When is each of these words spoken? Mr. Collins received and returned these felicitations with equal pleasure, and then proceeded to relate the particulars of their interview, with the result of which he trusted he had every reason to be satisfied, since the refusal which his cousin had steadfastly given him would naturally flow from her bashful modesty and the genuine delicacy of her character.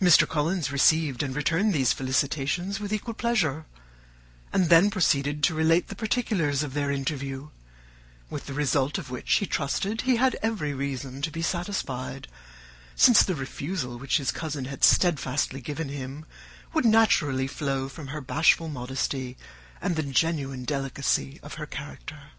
Mr. 0.00 0.24
Collins 0.24 0.70
received 0.70 1.20
and 1.20 1.34
returned 1.34 1.72
these 1.72 1.92
felicitations 1.92 2.78
with 2.78 2.92
equal 2.92 3.12
pleasure, 3.12 3.66
and 4.52 4.68
then 4.68 4.88
proceeded 4.88 5.42
to 5.42 5.52
relate 5.52 5.88
the 5.88 5.96
particulars 5.96 6.62
of 6.62 6.74
their 6.74 6.92
interview, 6.92 7.48
with 8.30 8.46
the 8.46 8.54
result 8.54 8.98
of 8.98 9.10
which 9.10 9.32
he 9.38 9.46
trusted 9.46 10.02
he 10.02 10.14
had 10.14 10.36
every 10.42 10.72
reason 10.72 11.20
to 11.20 11.32
be 11.32 11.42
satisfied, 11.42 12.28
since 12.94 13.24
the 13.24 13.34
refusal 13.34 13.98
which 13.98 14.18
his 14.18 14.30
cousin 14.30 14.66
had 14.66 14.84
steadfastly 14.84 15.60
given 15.60 15.88
him 15.88 16.24
would 16.72 16.84
naturally 16.86 17.48
flow 17.48 17.88
from 17.88 18.06
her 18.14 18.20
bashful 18.20 18.68
modesty 18.68 19.36
and 19.80 19.96
the 19.96 20.04
genuine 20.04 20.64
delicacy 20.64 21.40
of 21.42 21.54
her 21.54 21.66
character. 21.66 22.30